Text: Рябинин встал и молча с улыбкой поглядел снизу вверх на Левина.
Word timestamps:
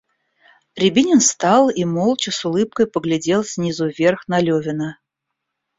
Рябинин 0.75 1.19
встал 1.19 1.69
и 1.69 1.85
молча 1.85 2.31
с 2.31 2.43
улыбкой 2.43 2.87
поглядел 2.87 3.43
снизу 3.43 3.87
вверх 3.89 4.27
на 4.27 4.39
Левина. 4.39 4.97